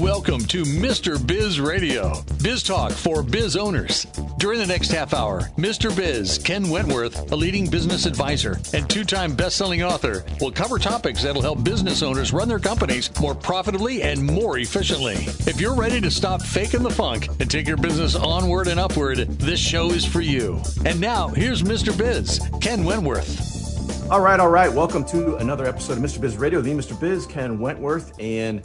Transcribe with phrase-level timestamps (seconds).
[0.00, 1.24] Welcome to Mr.
[1.26, 4.06] Biz Radio, biz talk for biz owners.
[4.38, 5.94] During the next half hour, Mr.
[5.94, 10.78] Biz, Ken Wentworth, a leading business advisor and two time best selling author, will cover
[10.78, 15.16] topics that'll help business owners run their companies more profitably and more efficiently.
[15.46, 19.18] If you're ready to stop faking the funk and take your business onward and upward,
[19.18, 20.62] this show is for you.
[20.86, 21.96] And now, here's Mr.
[21.96, 24.10] Biz, Ken Wentworth.
[24.10, 24.72] All right, all right.
[24.72, 26.22] Welcome to another episode of Mr.
[26.22, 26.98] Biz Radio, the Mr.
[26.98, 28.18] Biz, Ken Wentworth.
[28.18, 28.62] And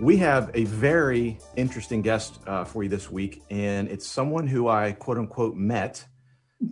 [0.00, 4.68] we have a very interesting guest uh, for you this week, and it's someone who
[4.68, 6.04] I quote unquote met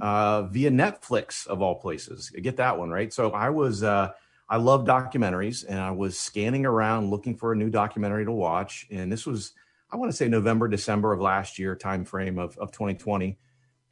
[0.00, 2.30] uh, via Netflix of all places.
[2.30, 3.12] get that one right.
[3.12, 4.10] So I was, uh,
[4.48, 8.86] I love documentaries, and I was scanning around looking for a new documentary to watch.
[8.90, 9.52] And this was,
[9.90, 13.38] I want to say November, December of last year, time frame of, of 2020.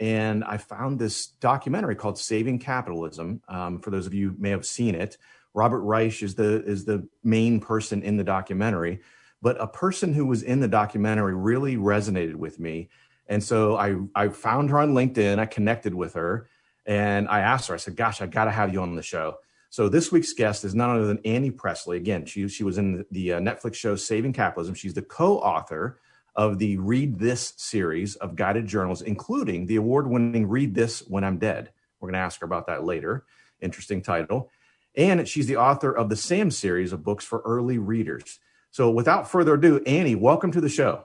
[0.00, 3.40] And I found this documentary called Saving Capitalism.
[3.48, 5.16] Um, for those of you may have seen it,
[5.54, 9.00] Robert Reich is the is the main person in the documentary
[9.42, 12.88] but a person who was in the documentary really resonated with me.
[13.28, 16.48] And so I, I found her on LinkedIn, I connected with her,
[16.86, 19.38] and I asked her, I said, Gosh, I got to have you on the show.
[19.70, 21.96] So this week's guest is none other than Annie Presley.
[21.96, 24.74] Again, she, she was in the, uh, Netflix show Saving Capitalism.
[24.74, 25.98] She's the co author
[26.36, 31.24] of the Read This series of guided journals, including the award winning Read This When
[31.24, 31.70] I'm Dead.
[32.00, 33.24] We're going to ask her about that later.
[33.60, 34.50] Interesting title.
[34.94, 38.40] And she's the author of the SAM series of books for early readers.
[38.72, 41.04] So without further ado, Annie, welcome to the show.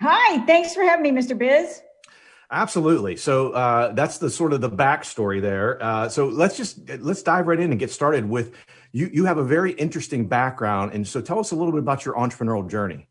[0.00, 1.38] Hi, thanks for having me, Mr.
[1.38, 1.80] Biz.
[2.50, 3.14] Absolutely.
[3.16, 5.80] So uh, that's the sort of the backstory there.
[5.80, 8.54] Uh, so let's just let's dive right in and get started with
[8.90, 9.08] you.
[9.12, 12.16] You have a very interesting background, and so tell us a little bit about your
[12.16, 13.06] entrepreneurial journey.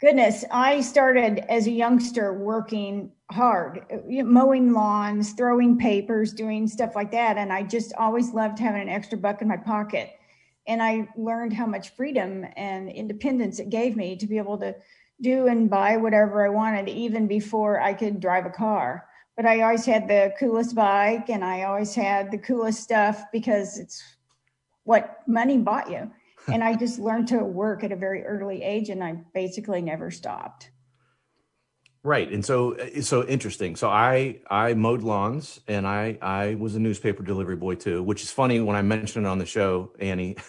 [0.00, 7.10] Goodness, I started as a youngster working hard, mowing lawns, throwing papers, doing stuff like
[7.10, 10.12] that, and I just always loved having an extra buck in my pocket
[10.70, 14.76] and I learned how much freedom and independence it gave me to be able to
[15.20, 19.04] do and buy whatever I wanted, even before I could drive a car.
[19.36, 23.80] But I always had the coolest bike and I always had the coolest stuff because
[23.80, 24.00] it's
[24.84, 26.08] what money bought you.
[26.52, 30.12] and I just learned to work at a very early age and I basically never
[30.12, 30.70] stopped.
[32.02, 32.30] Right.
[32.32, 33.76] And so it's so interesting.
[33.76, 38.22] So I I mowed lawns and I I was a newspaper delivery boy too, which
[38.22, 40.36] is funny when I mentioned it on the show, Annie.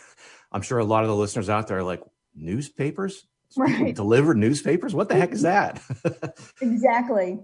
[0.52, 2.02] I'm sure a lot of the listeners out there are like,
[2.36, 3.26] newspapers?
[3.58, 3.96] Right.
[3.96, 4.94] Delivered newspapers?
[4.94, 5.82] What the heck is that?
[6.62, 7.40] exactly.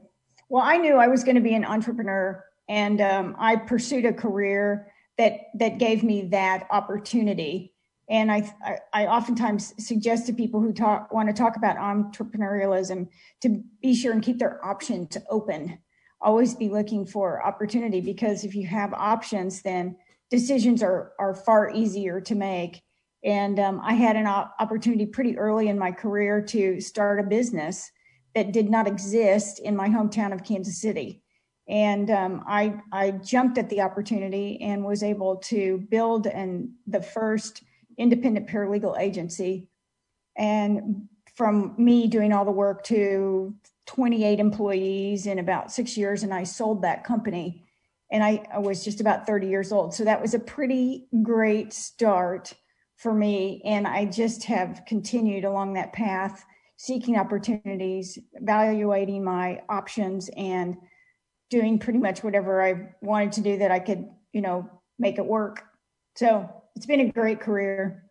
[0.49, 4.13] Well, I knew I was going to be an entrepreneur, and um, I pursued a
[4.13, 7.73] career that that gave me that opportunity.
[8.09, 13.09] And I, I, I oftentimes suggest to people who talk want to talk about entrepreneurialism
[13.41, 15.77] to be sure and keep their options open.
[16.21, 19.97] Always be looking for opportunity because if you have options, then
[20.29, 22.81] decisions are are far easier to make
[23.23, 27.91] and um, I had an opportunity pretty early in my career to start a business
[28.35, 31.23] that did not exist in my hometown of Kansas City.
[31.67, 37.01] And um, I, I jumped at the opportunity and was able to build an, the
[37.01, 37.63] first
[37.97, 39.67] independent paralegal agency.
[40.37, 43.53] And from me doing all the work to
[43.87, 47.65] 28 employees in about six years, and I sold that company.
[48.11, 49.93] And I, I was just about 30 years old.
[49.93, 52.53] So that was a pretty great start
[52.97, 53.61] for me.
[53.63, 56.43] And I just have continued along that path,
[56.75, 60.75] seeking opportunities, evaluating my options, and
[61.49, 64.69] doing pretty much whatever I wanted to do that I could, you know,
[64.99, 65.63] make it work.
[66.15, 68.03] So it's been a great career.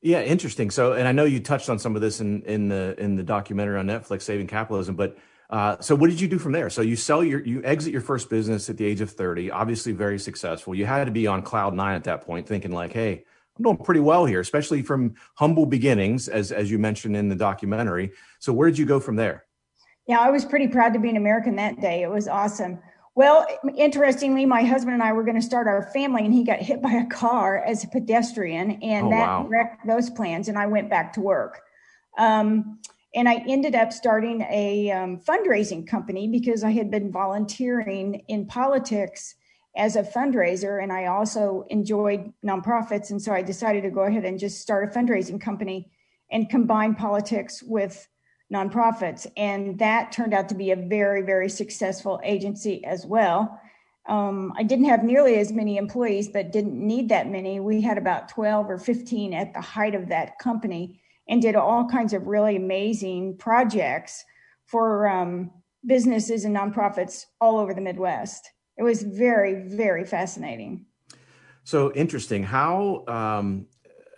[0.00, 0.70] Yeah, interesting.
[0.70, 3.24] So, and I know you touched on some of this in in the in the
[3.24, 5.18] documentary on Netflix, Saving Capitalism, but
[5.50, 6.70] uh, so what did you do from there?
[6.70, 9.92] So you sell your, you exit your first business at the age of 30, obviously
[9.92, 10.74] very successful.
[10.74, 13.24] You had to be on cloud nine at that point, thinking like, Hey,
[13.56, 17.36] I'm doing pretty well here, especially from humble beginnings, as as you mentioned in the
[17.36, 18.12] documentary.
[18.38, 19.44] So where did you go from there?
[20.06, 22.02] Yeah, I was pretty proud to be an American that day.
[22.02, 22.78] It was awesome.
[23.16, 23.46] Well,
[23.76, 26.82] interestingly, my husband and I were going to start our family, and he got hit
[26.82, 29.46] by a car as a pedestrian, and oh, that wow.
[29.48, 30.48] wrecked those plans.
[30.48, 31.62] And I went back to work.
[32.18, 32.78] Um,
[33.14, 38.46] and I ended up starting a um, fundraising company because I had been volunteering in
[38.46, 39.34] politics
[39.76, 43.10] as a fundraiser and I also enjoyed nonprofits.
[43.10, 45.90] And so I decided to go ahead and just start a fundraising company
[46.30, 48.08] and combine politics with
[48.52, 49.26] nonprofits.
[49.36, 53.60] And that turned out to be a very, very successful agency as well.
[54.08, 57.60] Um, I didn't have nearly as many employees, but didn't need that many.
[57.60, 61.88] We had about 12 or 15 at the height of that company and did all
[61.88, 64.24] kinds of really amazing projects
[64.64, 65.50] for um,
[65.84, 70.86] businesses and nonprofits all over the Midwest it was very very fascinating
[71.64, 73.66] so interesting how um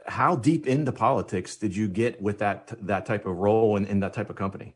[0.09, 4.01] how deep into politics did you get with that that type of role in, in
[4.01, 4.75] that type of company?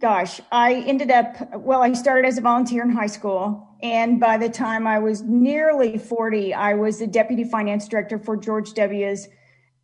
[0.00, 1.82] Gosh, I ended up well.
[1.82, 5.98] I started as a volunteer in high school, and by the time I was nearly
[5.98, 9.28] forty, I was the deputy finance director for George W.'s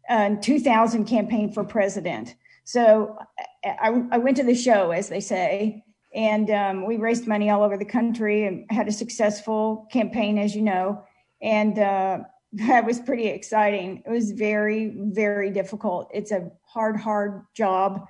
[0.09, 2.35] uh, 2000 campaign for president.
[2.65, 3.19] So
[3.65, 5.85] I, I, went to the show, as they say,
[6.17, 10.57] and um, we raised money all over the country and had a successful campaign, as
[10.57, 11.05] you know.
[11.43, 12.21] And uh,
[12.55, 14.03] that was pretty exciting.
[14.05, 16.11] It was very, very difficult.
[16.13, 18.07] It's a hard, hard job,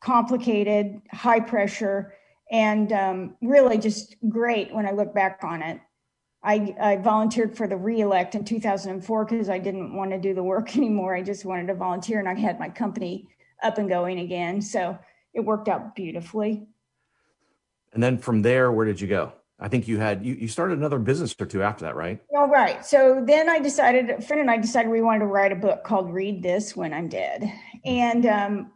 [0.00, 2.14] complicated, high pressure,
[2.50, 5.80] and um, really just great when I look back on it.
[6.42, 10.42] I, I volunteered for the reelect in 2004 because I didn't want to do the
[10.42, 11.14] work anymore.
[11.14, 13.28] I just wanted to volunteer, and I had my company
[13.62, 14.60] up and going again.
[14.60, 14.98] So
[15.32, 16.66] it worked out beautifully.
[17.96, 19.32] And then from there, where did you go?
[19.58, 22.20] I think you had you, you started another business or two after that, right?
[22.36, 22.84] All right.
[22.84, 25.82] So then I decided, a friend and I decided we wanted to write a book
[25.82, 27.50] called "Read This When I'm Dead,"
[27.86, 28.70] and um,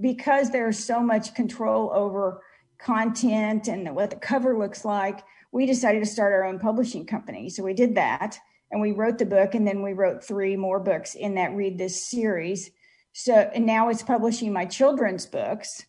[0.00, 2.42] because there's so much control over
[2.78, 5.22] content and what the cover looks like,
[5.52, 7.50] we decided to start our own publishing company.
[7.50, 8.38] So we did that,
[8.70, 11.76] and we wrote the book, and then we wrote three more books in that "Read
[11.76, 12.70] This" series.
[13.12, 15.84] So and now it's publishing my children's books,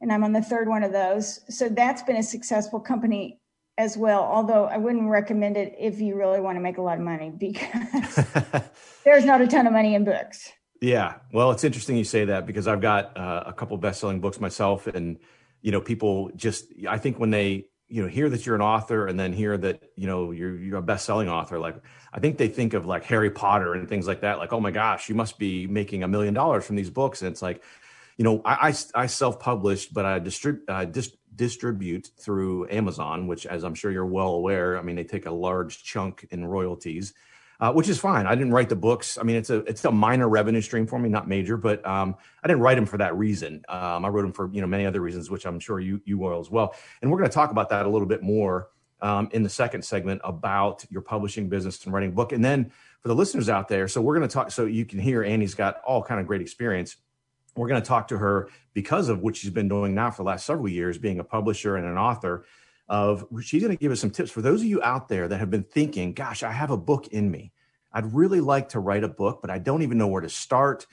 [0.00, 1.40] and I'm on the third one of those.
[1.48, 3.40] So that's been a successful company
[3.76, 4.22] as well.
[4.22, 7.30] Although I wouldn't recommend it if you really want to make a lot of money
[7.30, 8.26] because
[9.04, 10.52] there's not a ton of money in books.
[10.80, 14.40] Yeah, well, it's interesting you say that because I've got uh, a couple best-selling books
[14.40, 15.18] myself, and
[15.60, 19.06] you know, people just I think when they you know hear that you're an author
[19.06, 22.46] and then hear that you know you're you're a best-selling author, like I think they
[22.46, 24.38] think of like Harry Potter and things like that.
[24.38, 27.30] Like, oh my gosh, you must be making a million dollars from these books, and
[27.32, 27.60] it's like,
[28.18, 33.46] you know, I I, I self-published, but I distribute uh, dis- distribute through Amazon, which,
[33.46, 37.14] as I'm sure you're well aware, I mean, they take a large chunk in royalties,
[37.60, 38.26] uh, which is fine.
[38.26, 39.18] I didn't write the books.
[39.18, 42.16] I mean, it's a it's a minor revenue stream for me, not major, but um,
[42.42, 43.62] I didn't write them for that reason.
[43.68, 46.18] Um, I wrote them for you know many other reasons, which I'm sure you you
[46.18, 46.74] will as well.
[47.00, 48.68] And we're going to talk about that a little bit more
[49.00, 52.32] um, in the second segment about your publishing business and writing book.
[52.32, 54.50] And then for the listeners out there, so we're going to talk.
[54.50, 56.96] So you can hear Annie's got all kind of great experience
[57.58, 60.28] we're going to talk to her because of what she's been doing now for the
[60.28, 62.44] last several years, being a publisher and an author.
[62.90, 65.36] Of she's going to give us some tips for those of you out there that
[65.36, 67.52] have been thinking, "Gosh, I have a book in me.
[67.92, 70.86] I'd really like to write a book, but I don't even know where to start."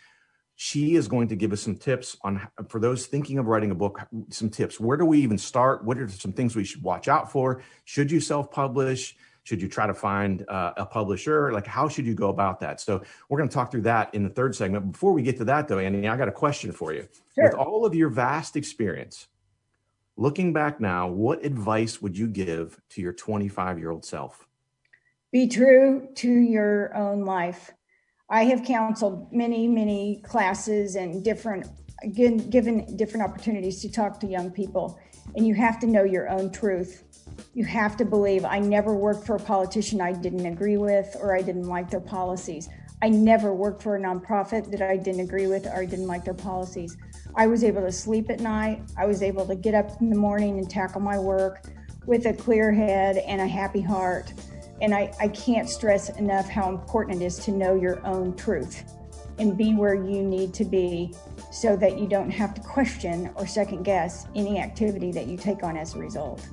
[0.56, 3.76] She is going to give us some tips on for those thinking of writing a
[3.76, 4.00] book.
[4.30, 4.78] Some tips.
[4.78, 5.86] Where do we even start?
[5.86, 7.62] What are some things we should watch out for?
[7.86, 9.16] Should you self-publish?
[9.45, 11.53] Should you try to find uh, a publisher?
[11.53, 12.81] Like, how should you go about that?
[12.81, 14.92] So, we're going to talk through that in the third segment.
[14.92, 17.07] Before we get to that, though, Annie, I got a question for you.
[17.36, 17.44] Sure.
[17.44, 19.27] With all of your vast experience,
[20.18, 24.47] looking back now, what advice would you give to your 25 year old self?
[25.31, 27.71] Be true to your own life.
[28.27, 31.68] I have counseled many, many classes and different,
[32.15, 35.00] given different opportunities to talk to young people,
[35.36, 37.03] and you have to know your own truth
[37.54, 41.36] you have to believe I never worked for a politician I didn't agree with or
[41.36, 42.70] I didn't like their policies.
[43.02, 46.26] I never worked for a nonprofit that I didn't agree with or I didn't like
[46.26, 46.98] their policies.
[47.36, 48.82] I was able to sleep at night.
[48.98, 51.64] I was able to get up in the morning and tackle my work
[52.06, 54.34] with a clear head and a happy heart.
[54.81, 58.84] And I, I can't stress enough how important it is to know your own truth
[59.38, 61.14] and be where you need to be
[61.52, 65.64] so that you don't have to question or second guess any activity that you take
[65.64, 66.48] on as a result.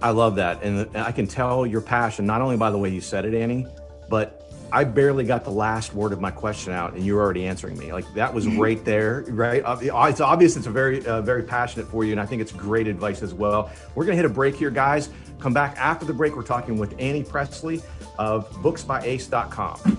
[0.00, 0.62] I love that.
[0.62, 3.66] And I can tell your passion, not only by the way you said it, Annie,
[4.08, 7.78] but I barely got the last word of my question out, and you're already answering
[7.78, 7.92] me.
[7.92, 8.60] Like that was mm-hmm.
[8.60, 9.62] right there, right?
[9.66, 12.86] It's obvious it's a very, uh, very passionate for you, and I think it's great
[12.86, 13.70] advice as well.
[13.94, 15.08] We're gonna hit a break here, guys.
[15.38, 16.36] Come back after the break.
[16.36, 17.80] We're talking with Annie Presley
[18.18, 19.98] of BooksByAce.com.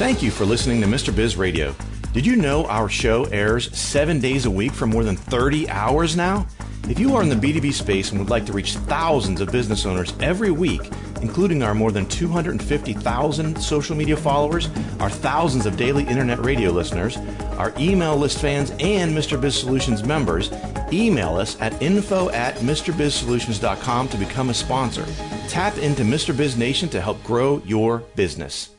[0.00, 1.14] Thank you for listening to Mr.
[1.14, 1.74] Biz Radio.
[2.14, 6.16] Did you know our show airs seven days a week for more than 30 hours
[6.16, 6.46] now?
[6.88, 9.84] If you are in the B2B space and would like to reach thousands of business
[9.84, 10.80] owners every week,
[11.20, 17.18] including our more than 250,000 social media followers, our thousands of daily internet radio listeners,
[17.58, 19.38] our email list fans, and Mr.
[19.38, 20.50] Biz Solutions members,
[20.94, 25.04] email us at info at MrBizSolutions.com to become a sponsor.
[25.48, 26.34] Tap into Mr.
[26.34, 28.70] Biz Nation to help grow your business.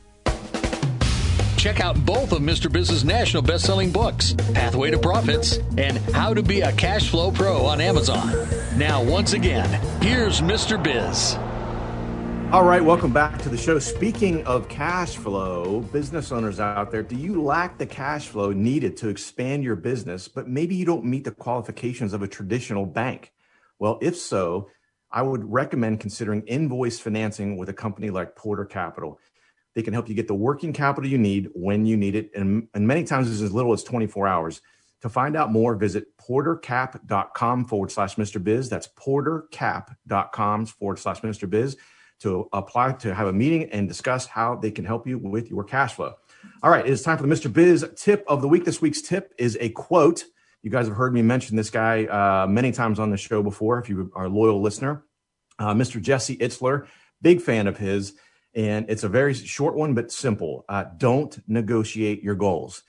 [1.62, 2.72] Check out both of Mr.
[2.72, 7.68] Biz's national best-selling books, Pathway to Profits and How to Be a Cash Flow Pro
[7.68, 8.48] on Amazon.
[8.78, 9.70] Now, once again,
[10.02, 10.82] here's Mr.
[10.82, 11.36] Biz.
[12.52, 13.78] All right, welcome back to the show.
[13.78, 18.98] Speaking of cash flow, business owners out there, do you lack the cash flow needed
[18.98, 23.34] to expand your business, but maybe you don't meet the qualifications of a traditional bank?
[23.78, 24.68] Well, if so,
[25.12, 29.20] I would recommend considering invoice financing with a company like Porter Capital.
[29.74, 32.32] They can help you get the working capital you need when you need it.
[32.36, 34.62] And, and many times it's as little as 24 hours.
[35.02, 38.44] To find out more, visit portercap.com forward slash Mr.
[38.44, 38.70] Biz.
[38.70, 41.50] That's portercap.com forward slash Mr.
[41.50, 41.78] Biz
[42.20, 45.64] to apply to have a meeting and discuss how they can help you with your
[45.64, 46.14] cash flow.
[46.62, 47.52] All right, it is time for the Mr.
[47.52, 48.64] Biz tip of the week.
[48.64, 50.26] This week's tip is a quote.
[50.62, 53.80] You guys have heard me mention this guy uh, many times on the show before,
[53.80, 55.04] if you are a loyal listener.
[55.58, 56.00] Uh, Mr.
[56.00, 56.88] Jesse Itzler,
[57.22, 58.14] big fan of his
[58.54, 60.66] and it's a very short one but simple.
[60.68, 62.84] Uh, don't negotiate your goals.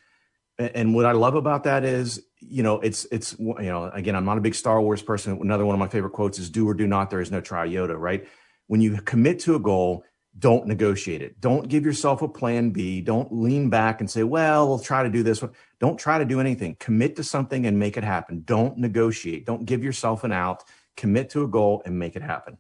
[0.59, 4.25] And what I love about that is, you know, it's it's you know, again, I'm
[4.25, 5.39] not a big Star Wars person.
[5.41, 7.11] Another one of my favorite quotes is "Do or do not.
[7.11, 8.29] There is no try Yoda." Right?
[8.67, 10.05] When you commit to a goal,
[10.39, 11.41] don't negotiate it.
[11.41, 13.01] Don't give yourself a plan B.
[13.01, 15.43] Don't lean back and say, "Well, we'll try to do this."
[15.81, 16.77] Don't try to do anything.
[16.79, 18.43] Commit to something and make it happen.
[18.45, 19.47] Don't negotiate.
[19.47, 20.65] Don't give yourself an out.
[20.97, 22.59] Commit to a goal and make it happen.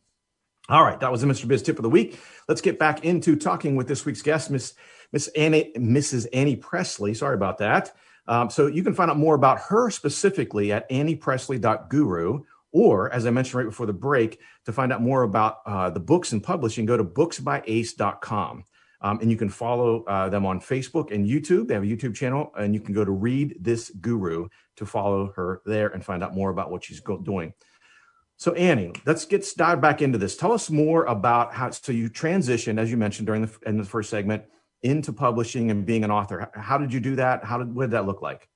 [0.68, 1.48] All right, that was the Mr.
[1.48, 2.20] Biz tip of the week.
[2.48, 4.74] Let's get back into talking with this week's guest, Miss
[5.12, 6.26] Miss Annie, Mrs.
[6.32, 7.14] Annie Presley.
[7.14, 7.92] Sorry about that.
[8.28, 13.30] Um, so you can find out more about her specifically at anniepresley.guru, or as I
[13.30, 16.86] mentioned right before the break, to find out more about uh, the books and publishing,
[16.86, 18.64] go to booksbyace.com.
[19.02, 21.66] Um, and you can follow uh, them on Facebook and YouTube.
[21.66, 25.32] They have a YouTube channel, and you can go to Read This Guru to follow
[25.34, 27.52] her there and find out more about what she's go- doing.
[28.36, 30.36] So Annie, let's get dive back into this.
[30.36, 31.70] Tell us more about how.
[31.70, 34.42] So you transitioned, as you mentioned during the in the first segment,
[34.82, 36.50] into publishing and being an author.
[36.54, 37.44] How did you do that?
[37.44, 38.48] How did what did that look like?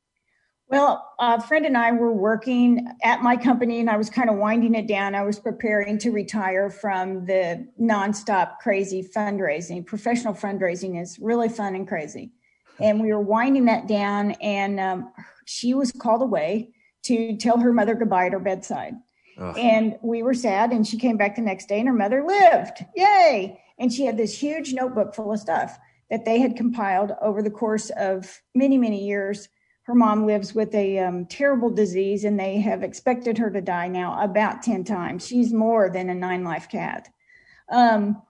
[0.69, 4.37] Well, a friend and I were working at my company, and I was kind of
[4.37, 5.15] winding it down.
[5.15, 9.87] I was preparing to retire from the nonstop crazy fundraising.
[9.87, 12.33] Professional fundraising is really fun and crazy,
[12.81, 14.33] and we were winding that down.
[14.41, 15.13] And um,
[15.45, 16.71] she was called away
[17.05, 18.95] to tell her mother goodbye at her bedside
[19.39, 20.73] And we were sad.
[20.73, 22.85] And she came back the next day and her mother lived.
[22.95, 23.61] Yay.
[23.79, 25.79] And she had this huge notebook full of stuff
[26.11, 29.49] that they had compiled over the course of many, many years.
[29.83, 33.89] Her mom lives with a um, terrible disease and they have expected her to die
[33.89, 35.27] now about 10 times.
[35.27, 37.09] She's more than a nine life cat.
[37.71, 38.23] Um,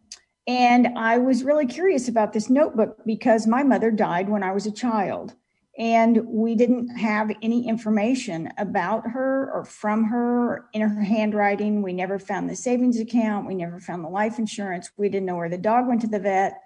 [0.47, 4.67] and I was really curious about this notebook because my mother died when I was
[4.67, 5.35] a child
[5.79, 11.83] and we didn't have any information about her or from her in her handwriting.
[11.83, 13.47] We never found the savings account.
[13.47, 14.91] We never found the life insurance.
[14.97, 16.53] We didn't know where the dog went to the vet.
[16.53, 16.59] I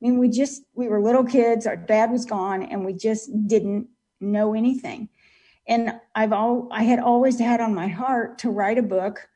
[0.00, 1.66] mean, we just, we were little kids.
[1.66, 3.88] Our dad was gone and we just didn't
[4.20, 5.10] know anything.
[5.68, 9.28] And I've all, I had always had on my heart to write a book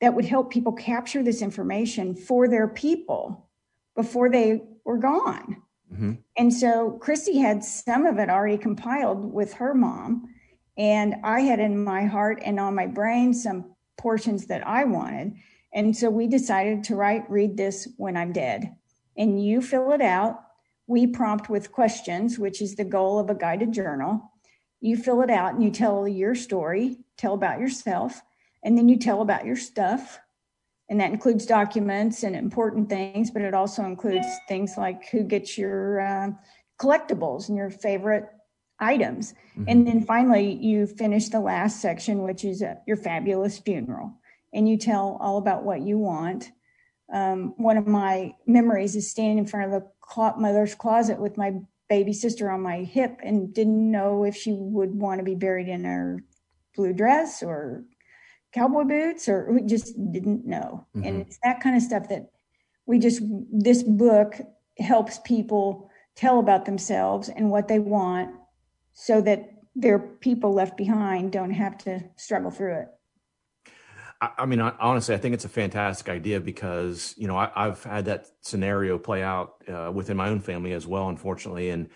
[0.00, 3.48] that would help people capture this information for their people
[3.94, 5.62] before they were gone
[5.96, 6.12] Mm-hmm.
[6.36, 10.28] And so Christy had some of it already compiled with her mom.
[10.76, 15.34] And I had in my heart and on my brain some portions that I wanted.
[15.72, 18.76] And so we decided to write, read this when I'm dead.
[19.16, 20.42] And you fill it out.
[20.86, 24.32] We prompt with questions, which is the goal of a guided journal.
[24.80, 28.20] You fill it out and you tell your story, tell about yourself,
[28.62, 30.20] and then you tell about your stuff
[30.88, 35.58] and that includes documents and important things, but it also includes things like who gets
[35.58, 36.30] your uh,
[36.80, 38.28] collectibles and your favorite
[38.78, 39.32] items.
[39.32, 39.64] Mm-hmm.
[39.68, 44.12] And then finally, you finish the last section, which is uh, your fabulous funeral,
[44.52, 46.52] and you tell all about what you want.
[47.12, 51.36] Um, one of my memories is standing in front of the cl- mother's closet with
[51.36, 51.54] my
[51.88, 55.68] baby sister on my hip and didn't know if she would want to be buried
[55.68, 56.22] in her
[56.74, 57.84] blue dress or
[58.56, 60.86] cowboy boots or we just didn't know.
[60.96, 61.06] Mm-hmm.
[61.06, 62.30] And it's that kind of stuff that
[62.86, 63.22] we just,
[63.52, 64.40] this book
[64.78, 68.34] helps people tell about themselves and what they want
[68.94, 72.88] so that their people left behind don't have to struggle through it.
[74.18, 78.06] I mean, honestly, I think it's a fantastic idea because you know I, have had
[78.06, 81.68] that scenario play out uh, within my own family as well, unfortunately.
[81.68, 81.90] And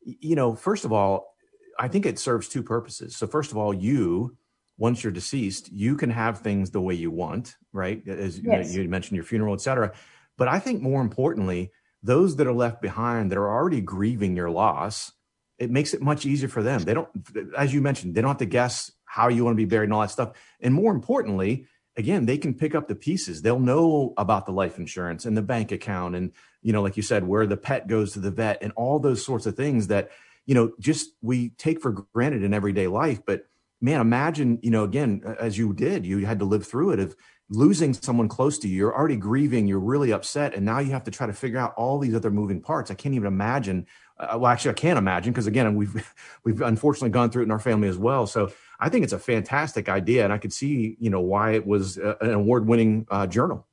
[0.00, 1.36] you know, first of all,
[1.78, 3.16] I think it serves two purposes.
[3.16, 4.38] So, first of all, you
[4.78, 8.06] once you're deceased, you can have things the way you want, right?
[8.08, 8.74] As yes.
[8.74, 9.92] you mentioned, your funeral, et cetera.
[10.38, 14.50] But I think more importantly, those that are left behind that are already grieving your
[14.50, 15.12] loss,
[15.58, 16.82] it makes it much easier for them.
[16.82, 17.08] They don't,
[17.56, 19.92] as you mentioned, they don't have to guess how you want to be buried and
[19.92, 20.32] all that stuff.
[20.60, 21.66] And more importantly,
[21.96, 23.42] again, they can pick up the pieces.
[23.42, 26.32] They'll know about the life insurance and the bank account and
[26.62, 29.24] you know, like you said, where the pet goes to the vet and all those
[29.24, 30.10] sorts of things that,
[30.44, 33.20] you know, just we take for granted in everyday life.
[33.24, 33.46] But
[33.80, 37.14] man, imagine, you know, again, as you did, you had to live through it of
[37.50, 38.76] losing someone close to you.
[38.76, 40.54] You're already grieving, you're really upset.
[40.54, 42.90] And now you have to try to figure out all these other moving parts.
[42.90, 43.86] I can't even imagine.
[44.18, 47.50] Uh, well, actually, I can't imagine because again, we've we've unfortunately gone through it in
[47.50, 48.26] our family as well.
[48.26, 51.66] So I think it's a fantastic idea, and I could see, you know, why it
[51.66, 53.66] was uh, an award-winning uh, journal.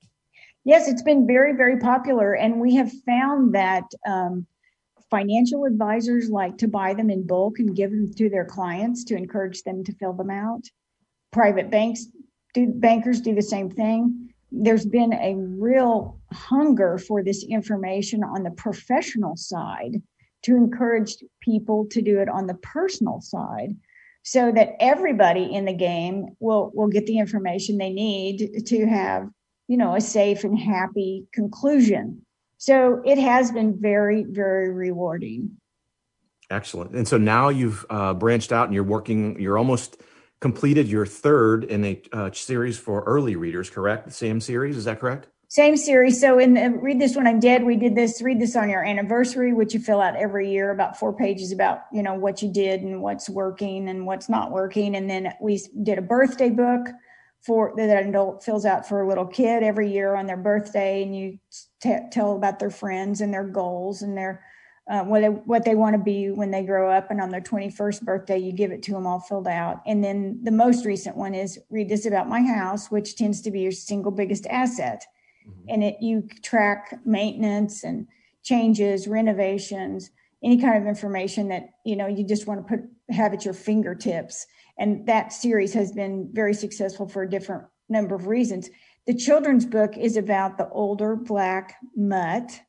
[0.64, 4.48] Yes, it's been very, very popular, and we have found that um,
[5.10, 9.16] financial advisors like to buy them in bulk and give them to their clients to
[9.16, 10.64] encourage them to fill them out.
[11.32, 12.08] Private banks
[12.54, 14.30] do, bankers do the same thing.
[14.52, 20.02] There's been a real hunger for this information on the professional side
[20.44, 23.76] to encourage people to do it on the personal side
[24.24, 29.30] so that everybody in the game will will get the information they need to have
[29.68, 32.25] you know a safe and happy conclusion
[32.66, 35.52] so it has been very very rewarding
[36.50, 40.02] excellent and so now you've uh, branched out and you're working you're almost
[40.42, 44.86] completed your third in a uh, series for early readers correct the same series is
[44.86, 46.20] that correct same series.
[46.20, 48.22] So in the, read this when I'm dead, we did this.
[48.22, 51.82] Read this on your anniversary, which you fill out every year, about four pages about
[51.94, 54.96] you know what you did and what's working and what's not working.
[54.96, 56.88] And then we did a birthday book
[57.46, 61.04] for that an adult fills out for a little kid every year on their birthday,
[61.04, 61.40] and you
[61.82, 64.44] t- tell about their friends and their goals and their
[64.88, 67.10] uh, what they, what they want to be when they grow up.
[67.10, 69.82] And on their 21st birthday, you give it to them all filled out.
[69.88, 73.52] And then the most recent one is read this about my house, which tends to
[73.52, 75.04] be your single biggest asset
[75.48, 75.70] mm-hmm.
[75.70, 78.08] and it you track maintenance and
[78.44, 80.12] changes, renovations,
[80.44, 83.54] any kind of information that you know you just want to put have at your
[83.54, 84.46] fingertips.
[84.78, 88.70] And that series has been very successful for a different number of reasons.
[89.08, 92.62] The children's book is about the older black mutt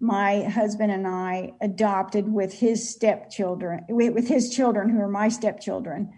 [0.00, 6.12] my husband and I adopted with his stepchildren, with his children who are my stepchildren.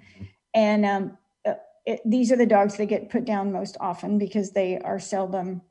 [0.55, 1.55] And um, uh,
[1.87, 5.63] it, these are the dogs that get put down most often because they are seldom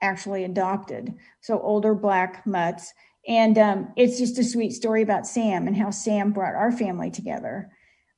[0.00, 1.14] actually adopted.
[1.40, 2.92] So older black mutts.
[3.26, 7.10] And um, it's just a sweet story about Sam and how Sam brought our family
[7.10, 7.70] together.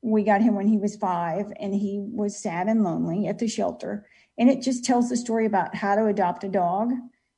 [0.03, 3.49] We got him when he was five and he was sad and lonely at the
[3.49, 4.07] shelter.
[4.39, 6.93] And it just tells the story about how to adopt a dog.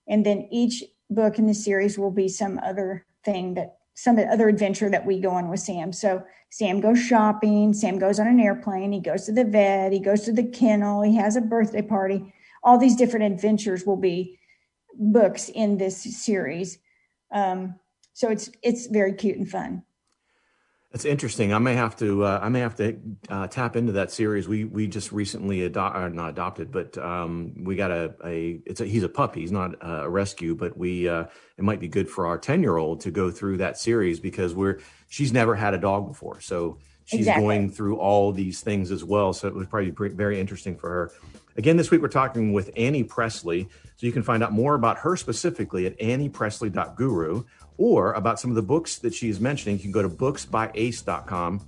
[0.09, 4.49] And then each book in the series will be some other thing that some other
[4.49, 5.93] adventure that we go on with Sam.
[5.93, 9.99] So Sam goes shopping, Sam goes on an airplane, he goes to the vet, he
[9.99, 14.39] goes to the kennel, he has a birthday party all these different adventures will be
[14.95, 16.79] books in this series.
[17.33, 17.77] Um,
[18.13, 19.83] so it's it's very cute and fun.
[20.93, 21.55] That's interesting.
[21.55, 22.99] I may have to uh, I may have to
[23.31, 24.47] uh, tap into that series.
[24.47, 28.85] We we just recently adopted, not adopted, but um, we got a a it's a
[28.85, 29.41] he's a puppy.
[29.41, 31.25] He's not a rescue, but we uh,
[31.57, 34.55] it might be good for our ten year old to go through that series because
[34.55, 36.77] we're she's never had a dog before, so
[37.07, 37.43] she's exactly.
[37.43, 39.33] going through all these things as well.
[39.33, 41.13] So it was probably very interesting for her.
[41.57, 43.67] Again, this week we're talking with Annie Presley.
[43.97, 47.45] So you can find out more about her specifically at anniepresley.guru
[47.79, 49.77] or about some of the books that she's mentioning.
[49.77, 51.61] You can go to booksbyace.com.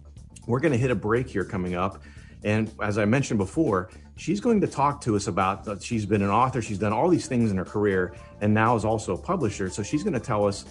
[0.47, 2.03] We're going to hit a break here coming up.
[2.43, 6.23] And as I mentioned before, she's going to talk to us about that she's been
[6.23, 9.19] an author, she's done all these things in her career, and now is also a
[9.19, 9.71] publisher.
[9.71, 10.67] So she's going to tell us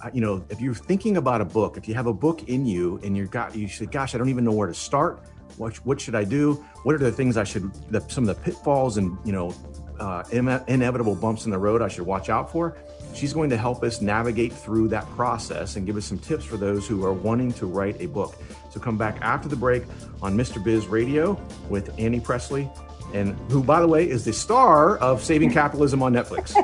[0.00, 2.64] uh, you know, if you're thinking about a book, if you have a book in
[2.64, 5.20] you and you've got, you say, gosh, I don't even know where to start.
[5.56, 6.64] What, what should I do?
[6.84, 9.52] What are the things I should, the, some of the pitfalls and, you know,
[9.98, 12.76] uh, inevitable bumps in the road I should watch out for?
[13.14, 16.56] She's going to help us navigate through that process and give us some tips for
[16.56, 18.36] those who are wanting to write a book.
[18.70, 19.84] So come back after the break
[20.22, 20.62] on Mr.
[20.62, 22.70] Biz Radio with Annie Presley,
[23.14, 26.54] and who, by the way, is the star of Saving Capitalism on Netflix.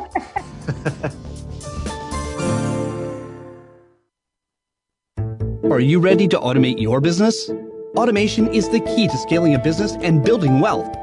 [5.71, 7.51] Are you ready to automate your business?
[7.97, 10.95] Automation is the key to scaling a business and building wealth.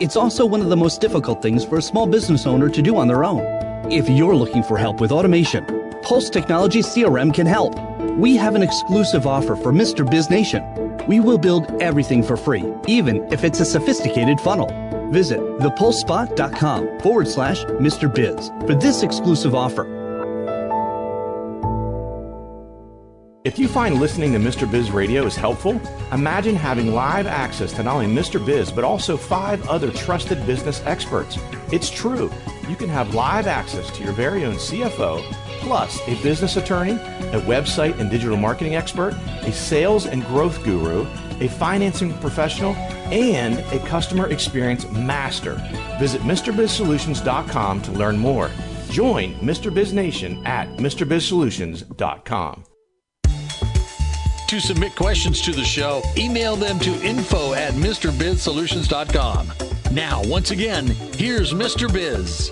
[0.00, 2.96] It's also one of the most difficult things for a small business owner to do
[2.96, 3.65] on their own.
[3.88, 5.64] If you're looking for help with automation,
[6.02, 7.78] Pulse Technology CRM can help.
[8.18, 10.08] We have an exclusive offer for Mr.
[10.10, 10.64] Biz Nation.
[11.06, 14.66] We will build everything for free, even if it's a sophisticated funnel.
[15.12, 18.12] Visit thepulsespot.com forward slash Mr.
[18.12, 19.86] Biz for this exclusive offer.
[23.44, 24.68] If you find listening to Mr.
[24.68, 28.44] Biz Radio is helpful, imagine having live access to not only Mr.
[28.44, 31.38] Biz, but also five other trusted business experts.
[31.70, 32.28] It's true.
[32.68, 35.22] You can have live access to your very own CFO,
[35.60, 41.06] plus a business attorney, a website and digital marketing expert, a sales and growth guru,
[41.40, 42.74] a financing professional,
[43.12, 45.54] and a customer experience master.
[46.00, 48.50] Visit MrBizSolutions.com to learn more.
[48.90, 49.72] Join Mr.
[49.72, 52.64] Biz Nation at MrBizSolutions.com.
[54.48, 59.65] To submit questions to the show, email them to info at MrBizSolutions.com.
[59.92, 61.90] Now, once again, here's Mr.
[61.90, 62.50] Biz.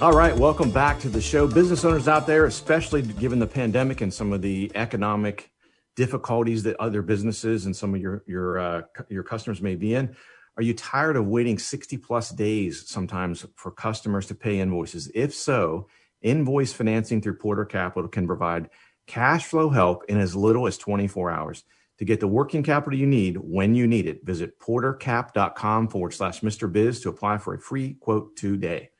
[0.00, 1.46] All right, welcome back to the show.
[1.46, 5.50] Business owners out there, especially given the pandemic and some of the economic
[5.94, 10.14] difficulties that other businesses and some of your your uh, your customers may be in,
[10.56, 15.10] are you tired of waiting 60 plus days sometimes for customers to pay invoices?
[15.14, 15.88] If so,
[16.20, 18.68] invoice financing through Porter Capital can provide
[19.06, 21.64] cash flow help in as little as 24 hours.
[22.02, 26.40] To get the working capital you need when you need it, visit portercap.com forward slash
[26.40, 26.70] Mr.
[26.70, 28.90] Biz to apply for a free quote today.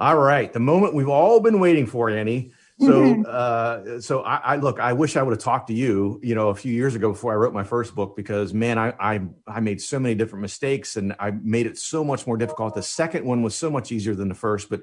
[0.00, 2.50] All right, the moment we've all been waiting for, Annie.
[2.80, 3.22] So, mm-hmm.
[3.24, 4.80] uh, so I, I, look.
[4.80, 7.32] I wish I would have talked to you, you know, a few years ago before
[7.32, 10.96] I wrote my first book, because man, I, I I made so many different mistakes,
[10.96, 12.74] and I made it so much more difficult.
[12.74, 14.80] The second one was so much easier than the first, but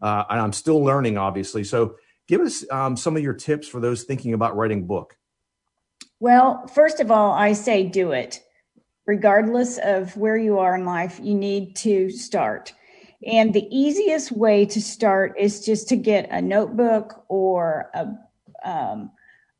[0.00, 1.64] uh, I'm still learning, obviously.
[1.64, 1.96] So,
[2.28, 5.17] give us um, some of your tips for those thinking about writing a book.
[6.20, 8.42] Well, first of all, I say do it,
[9.06, 11.20] regardless of where you are in life.
[11.22, 12.72] You need to start
[13.26, 18.06] and the easiest way to start is just to get a notebook or a,
[18.68, 19.10] um,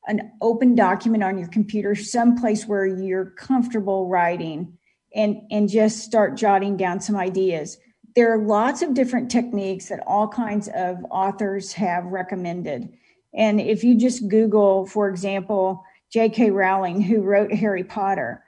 [0.07, 4.79] an open document on your computer, someplace where you're comfortable writing,
[5.14, 7.79] and, and just start jotting down some ideas.
[8.14, 12.88] There are lots of different techniques that all kinds of authors have recommended.
[13.35, 16.51] And if you just Google, for example, J.K.
[16.51, 18.44] Rowling, who wrote Harry Potter,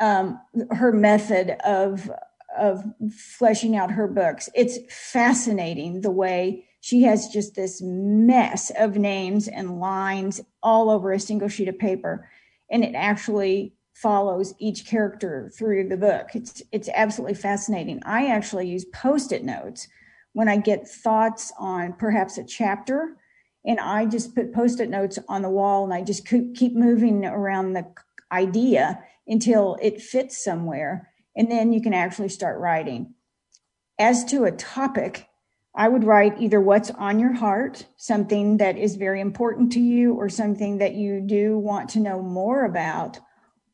[0.00, 0.40] um,
[0.70, 2.10] her method of
[2.56, 2.84] of
[3.36, 4.48] fleshing out her books.
[4.54, 11.12] It's fascinating the way she has just this mess of names and lines all over
[11.12, 12.28] a single sheet of paper,
[12.70, 16.28] and it actually follows each character through the book.
[16.34, 18.02] It's it's absolutely fascinating.
[18.04, 19.88] I actually use post-it notes
[20.32, 23.16] when I get thoughts on perhaps a chapter,
[23.64, 27.72] and I just put post-it notes on the wall, and I just keep moving around
[27.72, 27.86] the
[28.30, 33.14] idea until it fits somewhere and then you can actually start writing.
[33.98, 35.28] As to a topic,
[35.74, 40.14] I would write either what's on your heart, something that is very important to you,
[40.14, 43.18] or something that you do want to know more about.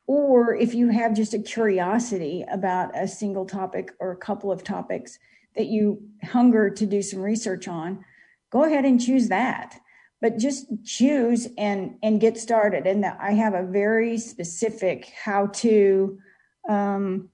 [0.06, 4.64] Or if you have just a curiosity about a single topic or a couple of
[4.64, 5.18] topics
[5.56, 8.04] that you hunger to do some research on,
[8.50, 9.78] go ahead and choose that.
[10.20, 12.86] But just choose and and get started.
[12.86, 16.18] And I have a very specific how to
[16.68, 17.30] um,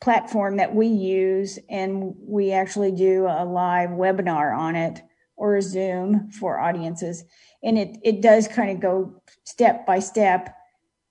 [0.00, 5.02] platform that we use, and we actually do a live webinar on it
[5.36, 7.24] or Zoom for audiences.
[7.62, 10.54] And it, it does kind of go step by step.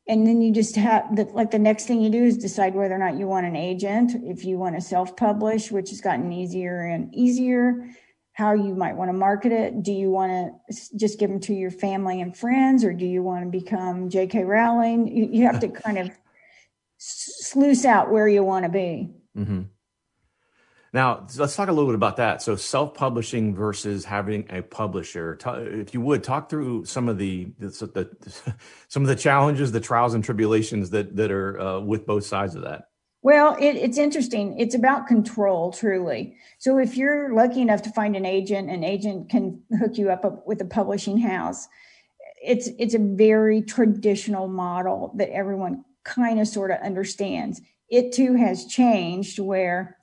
[0.08, 2.94] And then you just have the, like the next thing you do is decide whether
[2.94, 6.32] or not you want an agent, if you want to self publish, which has gotten
[6.32, 7.90] easier and easier,
[8.36, 9.82] how you might want to market it.
[9.82, 10.32] Do you want
[10.70, 14.10] to just give them to your family and friends, or do you want to become
[14.10, 14.44] J.K.
[14.44, 15.08] Rowling?
[15.08, 16.12] You, you have to kind of
[16.98, 19.10] sluice out where you want to be.
[19.38, 19.62] Mm-hmm.
[20.92, 22.42] Now, let's talk a little bit about that.
[22.42, 25.38] So, self-publishing versus having a publisher.
[25.46, 28.10] If you would talk through some of the, the
[28.90, 32.56] some of the challenges, the trials and tribulations that that are uh, with both sides
[32.56, 32.90] of that.
[33.26, 34.56] Well, it, it's interesting.
[34.60, 36.36] It's about control, truly.
[36.60, 40.46] So, if you're lucky enough to find an agent, an agent can hook you up
[40.46, 41.68] with a publishing house.
[42.40, 47.62] It's it's a very traditional model that everyone kind of sort of understands.
[47.90, 49.98] It too has changed where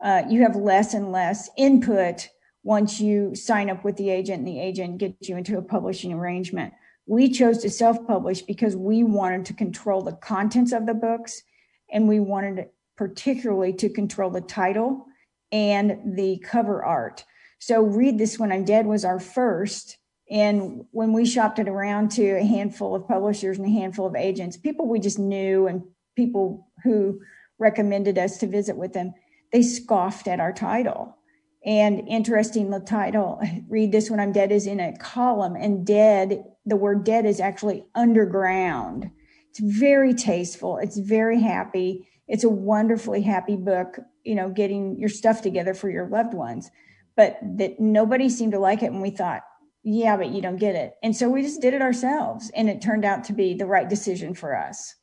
[0.00, 2.28] uh, you have less and less input
[2.62, 6.12] once you sign up with the agent and the agent gets you into a publishing
[6.12, 6.72] arrangement.
[7.06, 11.42] We chose to self publish because we wanted to control the contents of the books
[11.90, 15.06] and we wanted particularly to control the title
[15.52, 17.24] and the cover art.
[17.58, 19.98] So, Read This When I'm Dead was our first
[20.30, 24.14] and when we shopped it around to a handful of publishers and a handful of
[24.14, 25.82] agents, people we just knew and
[26.16, 27.20] people who
[27.58, 29.14] recommended us to visit with them,
[29.52, 31.16] they scoffed at our title.
[31.64, 36.44] And interesting, the title, read this when I'm dead, is in a column, and dead,
[36.66, 39.10] the word dead is actually underground.
[39.58, 42.08] It's very tasteful, it's very happy.
[42.28, 46.70] It's a wonderfully happy book, you know, getting your stuff together for your loved ones.
[47.16, 48.92] But that nobody seemed to like it.
[48.92, 49.42] And we thought,
[49.82, 50.94] yeah, but you don't get it.
[51.02, 53.88] And so we just did it ourselves and it turned out to be the right
[53.88, 54.94] decision for us.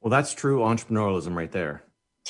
[0.00, 1.82] Well, that's true entrepreneurialism right there.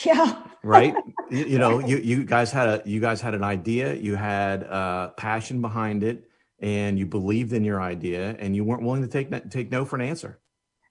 [0.04, 0.42] Yeah.
[0.62, 0.94] right.
[1.30, 4.64] You, you, know, you, you guys had a, you guys had an idea, you had
[4.64, 6.24] a passion behind it
[6.59, 9.94] and you believed in your idea and you weren't willing to take, take no for
[9.94, 10.40] an answer.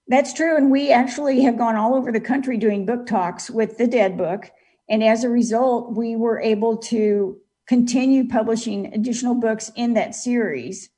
[0.10, 0.58] That's true.
[0.58, 4.18] And we actually have gone all over the country doing book talks with the dead
[4.18, 4.50] book.
[4.90, 10.90] And as a result, we were able to continue publishing additional books in that series.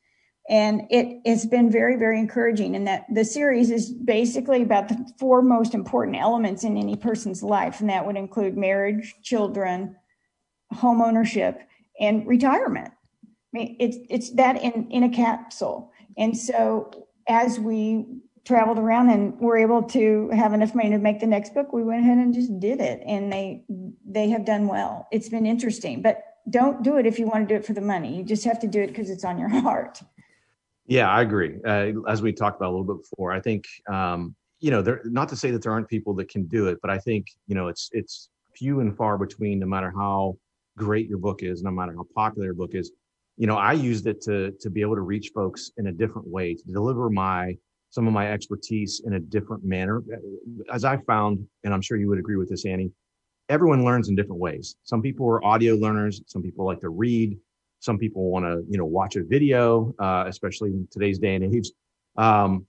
[0.49, 2.73] And it has been very, very encouraging.
[2.73, 7.43] And that the series is basically about the four most important elements in any person's
[7.43, 7.81] life.
[7.81, 9.97] And that would include marriage, children,
[10.71, 11.59] home ownership,
[11.99, 12.93] and retirement.
[13.23, 15.91] I mean, it's it's that in in a capsule.
[16.17, 18.05] And so as we
[18.43, 21.83] traveled around and were able to have enough money to make the next book, we
[21.83, 23.01] went ahead and just did it.
[23.05, 23.63] And they
[24.05, 25.07] they have done well.
[25.11, 27.81] It's been interesting, but don't do it if you want to do it for the
[27.81, 28.17] money.
[28.17, 30.01] You just have to do it because it's on your heart.
[30.87, 31.57] Yeah, I agree.
[31.65, 35.01] Uh, as we talked about a little bit before, I think um, you know, there,
[35.05, 37.55] not to say that there aren't people that can do it, but I think you
[37.55, 39.59] know it's it's few and far between.
[39.59, 40.37] No matter how
[40.77, 42.91] great your book is, no matter how popular your book is,
[43.37, 46.27] you know, I used it to to be able to reach folks in a different
[46.27, 47.57] way, to deliver my
[47.91, 50.01] some of my expertise in a different manner.
[50.73, 52.91] As I found, and I'm sure you would agree with this, Annie,
[53.49, 54.75] everyone learns in different ways.
[54.83, 56.21] Some people are audio learners.
[56.25, 57.37] Some people like to read.
[57.79, 61.53] Some people want to, you know, watch a video, uh, especially in today's day and
[61.53, 61.69] age.
[62.15, 62.65] Um,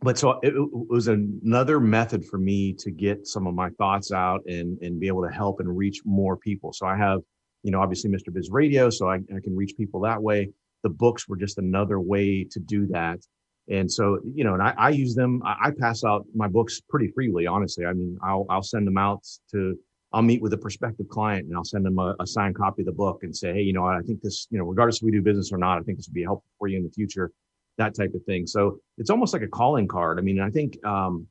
[0.00, 4.40] but so it, was another method for me to get some of my thoughts out
[4.46, 6.72] and and be able to help and reach more people.
[6.72, 7.20] So I have,
[7.62, 8.32] you know, obviously Mr.
[8.32, 10.50] Biz Radio, so I, I can reach people that way.
[10.82, 13.20] The books were just another way to do that.
[13.70, 15.40] And so, you know, and I, I use them.
[15.44, 17.86] I, I, pass out my books pretty freely, honestly.
[17.86, 19.78] I mean, I'll I'll send them out to.
[20.14, 22.86] I'll meet with a prospective client and I'll send them a, a signed copy of
[22.86, 25.10] the book and say, hey, you know, I think this, you know, regardless if we
[25.10, 27.30] do business or not, I think this would be helpful for you in the future,
[27.78, 28.46] that type of thing.
[28.46, 30.18] So it's almost like a calling card.
[30.18, 31.26] I mean, I think, um,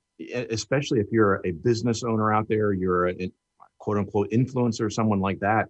[0.49, 3.31] especially if you're a business owner out there, you're a, a
[3.77, 5.67] quote unquote influencer, someone like that.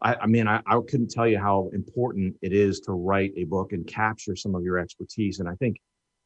[0.00, 3.44] I, I mean, I, I couldn't tell you how important it is to write a
[3.44, 5.38] book and capture some of your expertise.
[5.38, 5.76] And I think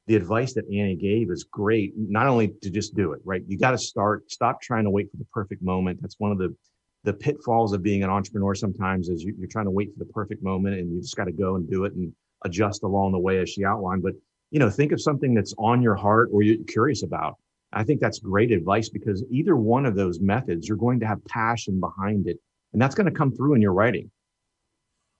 [0.06, 1.92] the advice that Annie gave is great.
[1.96, 3.42] Not only to just do it, right?
[3.46, 6.00] You got to start, stop trying to wait for the perfect moment.
[6.02, 6.54] That's one of the,
[7.04, 10.12] the pitfalls of being an entrepreneur sometimes is you, are trying to wait for the
[10.12, 12.12] perfect moment and you just got to go and do it and
[12.44, 14.02] adjust along the way as she outlined.
[14.02, 14.14] But,
[14.50, 17.36] you know, think of something that's on your heart or you're curious about.
[17.72, 21.24] I think that's great advice because either one of those methods, you're going to have
[21.24, 22.38] passion behind it
[22.72, 24.10] and that's going to come through in your writing.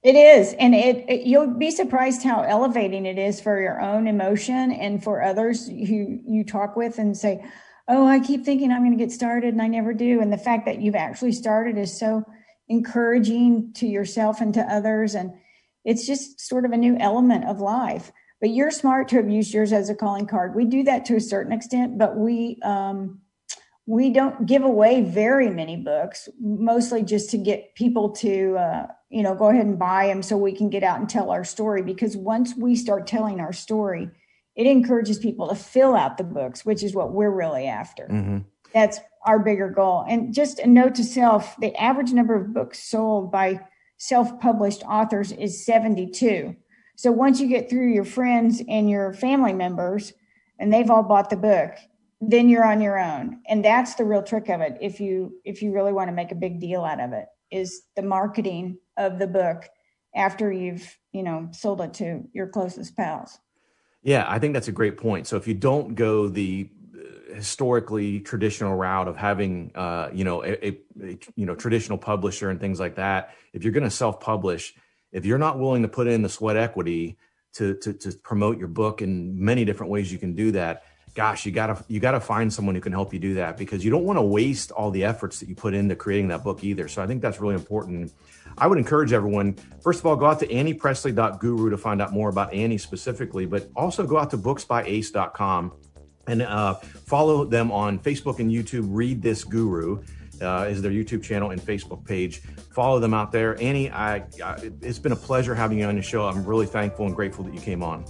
[0.03, 4.09] It is, and it, it, you'll be surprised how elevating it is for your own
[4.09, 7.45] emotion and for others who you talk with and say,
[7.87, 10.38] "Oh, I keep thinking I'm going to get started and I never do." And the
[10.38, 12.25] fact that you've actually started is so
[12.69, 15.35] encouraging to yourself and to others, and
[15.85, 18.11] it's just sort of a new element of life.
[18.41, 20.57] But you're smart to have used yours as a calling card.
[20.57, 23.21] We do that to a certain extent, but we um,
[23.87, 29.23] we don't give away very many books, mostly just to get people to, uh, you
[29.23, 31.83] know, go ahead and buy them so we can get out and tell our story.
[31.83, 34.09] Because once we start telling our story,
[34.55, 38.05] it encourages people to fill out the books, which is what we're really after.
[38.05, 38.38] Mm-hmm.
[38.73, 40.05] That's our bigger goal.
[40.09, 43.61] And just a note to self the average number of books sold by
[43.97, 46.55] self published authors is 72.
[46.97, 50.12] So once you get through your friends and your family members,
[50.59, 51.73] and they've all bought the book,
[52.23, 53.41] then you're on your own.
[53.49, 54.79] And that's the real trick of it.
[54.81, 57.83] If you if you really want to make a big deal out of it is
[57.97, 59.69] the marketing of the book
[60.15, 63.39] after you've you know sold it to your closest pals.
[64.03, 65.27] Yeah i think that's a great point.
[65.27, 70.45] So if you don't go the uh, historically traditional route of having uh, you know
[70.45, 73.91] a, a, a, you know traditional publisher and things like that if you're going to
[73.91, 74.75] self-publish
[75.11, 77.19] if you're not willing to put in the sweat equity
[77.55, 81.44] to, to to promote your book in many different ways you can do that gosh,
[81.44, 84.05] you gotta you gotta find someone who can help you do that because you don't
[84.05, 86.88] want to waste all the efforts that you put into creating that book either.
[86.88, 88.12] So I think that's really important.
[88.59, 92.29] I would encourage everyone, first of all, go out to anniepresley.guru to find out more
[92.29, 95.72] about Annie specifically, but also go out to booksbyace.com
[96.27, 98.87] and uh, follow them on Facebook and YouTube.
[98.88, 100.03] Read This Guru
[100.40, 102.42] uh, is their YouTube channel and Facebook page.
[102.72, 103.61] Follow them out there.
[103.61, 106.27] Annie, I, I, it's been a pleasure having you on the show.
[106.27, 108.05] I'm really thankful and grateful that you came on.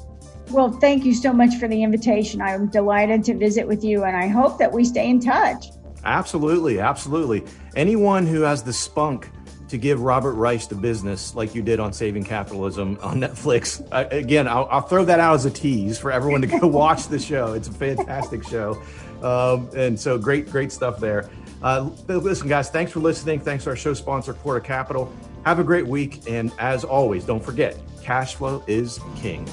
[0.53, 2.43] Well, thank you so much for the invitation.
[2.43, 5.67] I'm delighted to visit with you, and I hope that we stay in touch.
[6.05, 7.45] Absolutely, absolutely.
[7.75, 9.31] Anyone who has the spunk
[9.69, 13.83] to give Robert Reich the business like you did on Saving Capitalism on Netflix.
[14.13, 17.19] Again, I'll, I'll, throw that out as a tease for everyone to go watch the
[17.19, 17.55] show.
[17.55, 18.83] It's a fantastic show.
[19.23, 21.31] Um, and so great, great stuff there.
[21.63, 23.41] Uh, listen, guys, thanks for listening.
[23.41, 25.11] Thanks to our show sponsor, Porter Capital.
[25.47, 26.29] Have a great week.
[26.29, 29.49] And as always, don't forget, cash flow is king.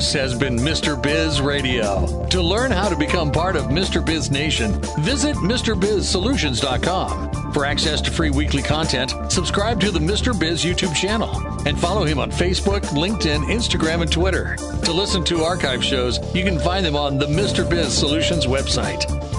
[0.00, 1.00] This has been Mr.
[1.00, 2.26] Biz Radio.
[2.30, 4.04] To learn how to become part of Mr.
[4.04, 7.52] Biz Nation, visit MrBizSolutions.com.
[7.52, 10.38] For access to free weekly content, subscribe to the Mr.
[10.38, 11.30] Biz YouTube channel
[11.66, 14.56] and follow him on Facebook, LinkedIn, Instagram, and Twitter.
[14.84, 17.68] To listen to archive shows, you can find them on the Mr.
[17.68, 19.29] Biz Solutions website.